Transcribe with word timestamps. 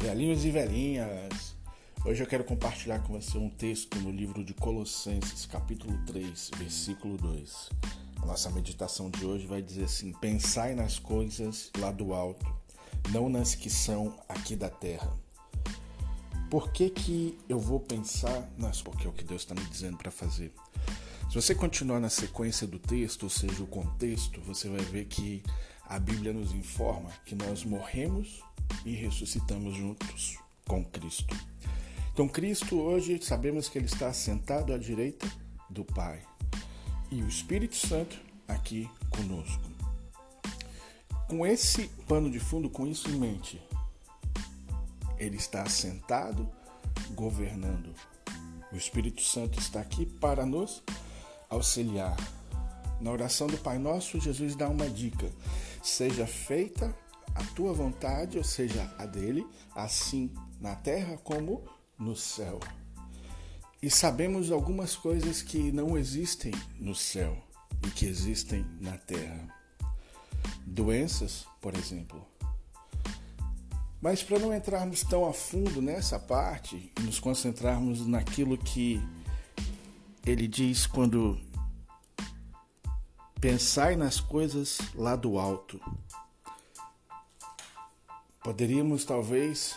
Velhinhos 0.00 0.44
e 0.44 0.50
velhinhas, 0.52 1.56
hoje 2.04 2.22
eu 2.22 2.26
quero 2.26 2.44
compartilhar 2.44 3.00
com 3.00 3.20
você 3.20 3.36
um 3.36 3.50
texto 3.50 3.98
no 3.98 4.12
livro 4.12 4.44
de 4.44 4.54
Colossenses, 4.54 5.44
capítulo 5.44 5.98
3, 6.06 6.52
versículo 6.56 7.16
2. 7.16 7.70
A 8.22 8.26
nossa 8.26 8.48
meditação 8.50 9.10
de 9.10 9.26
hoje 9.26 9.44
vai 9.48 9.60
dizer 9.60 9.84
assim: 9.84 10.12
Pensai 10.12 10.76
nas 10.76 11.00
coisas 11.00 11.72
lá 11.78 11.90
do 11.90 12.14
alto, 12.14 12.46
não 13.10 13.28
nas 13.28 13.56
que 13.56 13.68
são 13.68 14.14
aqui 14.28 14.54
da 14.54 14.70
terra. 14.70 15.12
Por 16.48 16.70
que, 16.70 16.90
que 16.90 17.36
eu 17.48 17.58
vou 17.58 17.80
pensar 17.80 18.48
nas. 18.56 18.80
Porque 18.80 19.04
é 19.04 19.10
o 19.10 19.12
que 19.12 19.24
Deus 19.24 19.42
está 19.42 19.54
me 19.54 19.64
dizendo 19.64 19.98
para 19.98 20.12
fazer. 20.12 20.52
Se 21.28 21.34
você 21.34 21.56
continuar 21.56 21.98
na 21.98 22.08
sequência 22.08 22.68
do 22.68 22.78
texto, 22.78 23.24
ou 23.24 23.30
seja, 23.30 23.62
o 23.62 23.66
contexto, 23.66 24.40
você 24.42 24.68
vai 24.68 24.80
ver 24.80 25.06
que 25.06 25.42
a 25.88 25.98
Bíblia 25.98 26.32
nos 26.32 26.52
informa 26.52 27.10
que 27.24 27.34
nós 27.34 27.64
morremos 27.64 28.42
e 28.84 28.92
ressuscitamos 28.92 29.74
juntos 29.74 30.38
com 30.66 30.84
Cristo. 30.84 31.34
Então, 32.12 32.28
Cristo 32.28 32.78
hoje 32.78 33.18
sabemos 33.22 33.68
que 33.68 33.78
ele 33.78 33.86
está 33.86 34.12
sentado 34.12 34.74
à 34.74 34.78
direita 34.78 35.26
do 35.70 35.84
Pai 35.84 36.22
e 37.10 37.22
o 37.22 37.28
Espírito 37.28 37.76
Santo 37.76 38.20
aqui 38.46 38.88
conosco. 39.10 39.62
Com 41.26 41.46
esse 41.46 41.88
pano 42.06 42.30
de 42.30 42.38
fundo, 42.38 42.68
com 42.68 42.86
isso 42.86 43.08
em 43.08 43.14
mente, 43.14 43.60
ele 45.18 45.36
está 45.36 45.66
sentado 45.68 46.48
governando. 47.14 47.94
O 48.70 48.76
Espírito 48.76 49.22
Santo 49.22 49.58
está 49.58 49.80
aqui 49.80 50.04
para 50.04 50.44
nos 50.44 50.82
auxiliar. 51.48 52.16
Na 53.00 53.10
oração 53.10 53.46
do 53.46 53.56
Pai 53.58 53.78
Nosso, 53.78 54.20
Jesus 54.20 54.56
dá 54.56 54.68
uma 54.68 54.88
dica: 54.88 55.30
seja 55.82 56.26
feita 56.26 56.94
a 57.34 57.44
tua 57.54 57.72
vontade, 57.72 58.38
ou 58.38 58.44
seja, 58.44 58.92
a 58.98 59.06
dele, 59.06 59.46
assim 59.74 60.32
na 60.60 60.74
terra 60.74 61.16
como 61.18 61.62
no 61.98 62.16
céu. 62.16 62.58
E 63.80 63.88
sabemos 63.88 64.50
algumas 64.50 64.96
coisas 64.96 65.40
que 65.40 65.70
não 65.70 65.96
existem 65.96 66.52
no 66.80 66.94
céu 66.94 67.36
e 67.86 67.90
que 67.90 68.06
existem 68.06 68.66
na 68.80 68.96
terra. 68.96 69.46
Doenças, 70.66 71.46
por 71.60 71.76
exemplo. 71.76 72.26
Mas 74.00 74.22
para 74.22 74.38
não 74.38 74.54
entrarmos 74.54 75.02
tão 75.02 75.28
a 75.28 75.32
fundo 75.32 75.80
nessa 75.80 76.18
parte 76.18 76.92
nos 77.00 77.18
concentrarmos 77.20 78.06
naquilo 78.06 78.58
que 78.58 79.00
ele 80.26 80.46
diz 80.46 80.86
quando 80.86 81.38
pensai 83.40 83.96
nas 83.96 84.20
coisas 84.20 84.78
lá 84.94 85.16
do 85.16 85.38
alto, 85.38 85.80
Poderíamos 88.48 89.04
talvez 89.04 89.76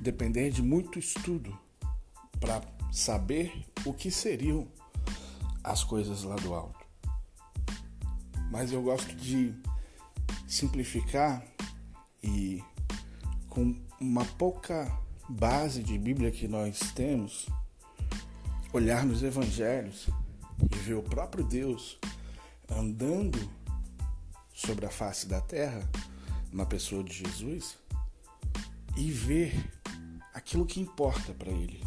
depender 0.00 0.50
de 0.50 0.62
muito 0.62 1.00
estudo 1.00 1.58
para 2.38 2.62
saber 2.92 3.66
o 3.84 3.92
que 3.92 4.08
seriam 4.08 4.68
as 5.64 5.82
coisas 5.82 6.22
lá 6.22 6.36
do 6.36 6.54
alto. 6.54 6.78
Mas 8.52 8.70
eu 8.70 8.80
gosto 8.82 9.12
de 9.16 9.52
simplificar 10.46 11.44
e 12.22 12.62
com 13.48 13.74
uma 14.00 14.24
pouca 14.24 14.96
base 15.28 15.82
de 15.82 15.98
Bíblia 15.98 16.30
que 16.30 16.46
nós 16.46 16.78
temos, 16.94 17.48
olhar 18.72 19.04
nos 19.04 19.24
evangelhos 19.24 20.08
e 20.70 20.76
ver 20.76 20.94
o 20.94 21.02
próprio 21.02 21.44
Deus 21.44 21.98
andando 22.68 23.38
sobre 24.52 24.86
a 24.86 24.90
face 24.90 25.26
da 25.26 25.40
terra 25.40 25.88
na 26.52 26.66
pessoa 26.66 27.02
de 27.02 27.12
Jesus 27.12 27.78
e 28.96 29.10
ver 29.10 29.70
aquilo 30.34 30.66
que 30.66 30.80
importa 30.80 31.32
para 31.32 31.50
ele. 31.50 31.82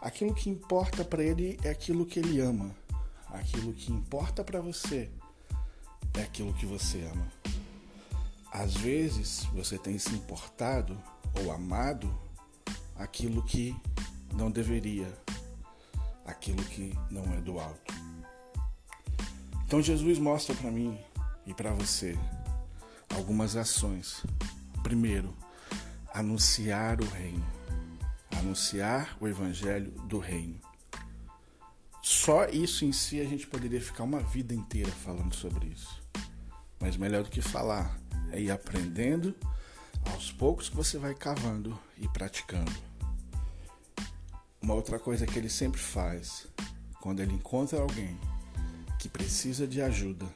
Aquilo 0.00 0.34
que 0.34 0.48
importa 0.48 1.04
para 1.04 1.22
ele 1.22 1.58
é 1.62 1.70
aquilo 1.70 2.06
que 2.06 2.18
ele 2.18 2.40
ama. 2.40 2.74
Aquilo 3.28 3.72
que 3.72 3.92
importa 3.92 4.42
para 4.42 4.60
você 4.60 5.10
é 6.14 6.22
aquilo 6.22 6.54
que 6.54 6.64
você 6.64 7.02
ama. 7.04 7.30
Às 8.50 8.74
vezes 8.74 9.44
você 9.52 9.78
tem 9.78 9.98
se 9.98 10.14
importado 10.14 10.96
ou 11.42 11.52
amado 11.52 12.12
aquilo 12.96 13.42
que 13.42 13.76
não 14.34 14.50
deveria, 14.50 15.06
aquilo 16.28 16.62
que 16.64 16.96
não 17.10 17.24
é 17.34 17.40
do 17.40 17.58
alto. 17.58 17.94
Então 19.66 19.82
Jesus 19.82 20.18
mostra 20.18 20.54
para 20.54 20.70
mim 20.70 20.98
e 21.46 21.52
para 21.52 21.72
você 21.72 22.16
algumas 23.14 23.56
ações. 23.56 24.24
Primeiro, 24.82 25.34
anunciar 26.12 27.00
o 27.00 27.06
reino. 27.06 27.44
Anunciar 28.38 29.16
o 29.20 29.26
evangelho 29.26 29.90
do 30.06 30.18
reino. 30.18 30.60
Só 32.02 32.46
isso 32.46 32.84
em 32.84 32.92
si 32.92 33.20
a 33.20 33.24
gente 33.24 33.46
poderia 33.46 33.80
ficar 33.80 34.04
uma 34.04 34.20
vida 34.20 34.54
inteira 34.54 34.90
falando 34.90 35.34
sobre 35.34 35.66
isso. 35.66 36.02
Mas 36.78 36.96
melhor 36.96 37.24
do 37.24 37.30
que 37.30 37.42
falar 37.42 37.98
é 38.30 38.40
ir 38.40 38.50
aprendendo 38.50 39.34
aos 40.12 40.30
poucos 40.30 40.68
que 40.68 40.76
você 40.76 40.96
vai 40.98 41.14
cavando 41.14 41.78
e 41.98 42.08
praticando. 42.08 42.87
Uma 44.68 44.74
outra 44.74 44.98
coisa 44.98 45.24
que 45.24 45.38
ele 45.38 45.48
sempre 45.48 45.80
faz, 45.80 46.46
quando 47.00 47.20
ele 47.20 47.32
encontra 47.32 47.80
alguém 47.80 48.20
que 48.98 49.08
precisa 49.08 49.66
de 49.66 49.80
ajuda, 49.80 50.26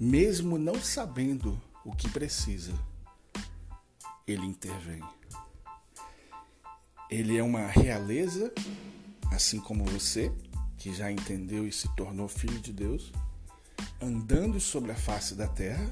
mesmo 0.00 0.58
não 0.58 0.82
sabendo 0.82 1.62
o 1.84 1.94
que 1.94 2.10
precisa, 2.10 2.72
ele 4.26 4.44
intervém. 4.44 5.00
Ele 7.08 7.38
é 7.38 7.42
uma 7.44 7.68
realeza, 7.68 8.52
assim 9.30 9.60
como 9.60 9.84
você, 9.84 10.32
que 10.76 10.92
já 10.92 11.12
entendeu 11.12 11.64
e 11.64 11.70
se 11.70 11.88
tornou 11.94 12.26
filho 12.26 12.58
de 12.58 12.72
Deus, 12.72 13.12
andando 14.00 14.58
sobre 14.58 14.90
a 14.90 14.96
face 14.96 15.36
da 15.36 15.46
terra, 15.46 15.88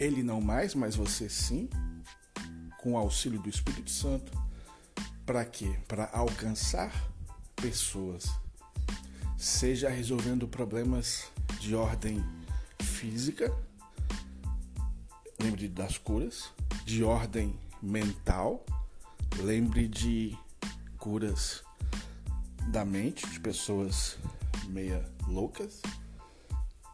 ele 0.00 0.24
não 0.24 0.40
mais, 0.40 0.74
mas 0.74 0.96
você 0.96 1.28
sim, 1.28 1.70
com 2.80 2.94
o 2.94 2.98
auxílio 2.98 3.40
do 3.40 3.48
Espírito 3.48 3.88
Santo. 3.88 4.47
Para 5.28 5.44
quê? 5.44 5.78
Para 5.86 6.08
alcançar 6.10 6.90
pessoas, 7.54 8.30
seja 9.36 9.90
resolvendo 9.90 10.48
problemas 10.48 11.24
de 11.60 11.74
ordem 11.74 12.24
física, 12.80 13.54
lembre 15.38 15.68
das 15.68 15.98
curas 15.98 16.50
de 16.86 17.04
ordem 17.04 17.60
mental, 17.82 18.64
lembre 19.36 19.86
de 19.86 20.34
curas 20.96 21.62
da 22.68 22.82
mente 22.82 23.28
de 23.28 23.38
pessoas 23.38 24.16
meia 24.66 25.04
loucas, 25.26 25.82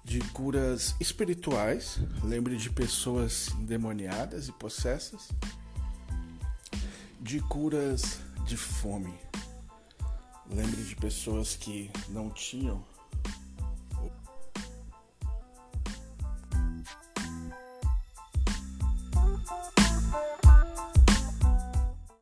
de 0.02 0.18
curas 0.32 0.96
espirituais, 0.98 2.00
lembre 2.24 2.56
de 2.56 2.68
pessoas 2.68 3.50
endemoniadas 3.60 4.48
e 4.48 4.52
possessas, 4.52 5.28
de 7.20 7.38
curas 7.40 8.23
de 8.44 8.56
fome. 8.56 9.14
Lembre 10.50 10.82
de 10.82 10.94
pessoas 10.96 11.56
que 11.56 11.90
não 12.10 12.28
tinham 12.30 12.84